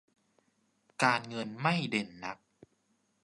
[1.03, 2.37] การเงินไม่เด่นนัก